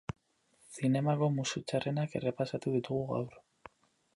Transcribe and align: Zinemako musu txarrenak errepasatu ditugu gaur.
Zinemako 0.77 1.29
musu 1.35 1.63
txarrenak 1.71 2.15
errepasatu 2.21 2.75
ditugu 2.79 3.05
gaur. 3.13 3.39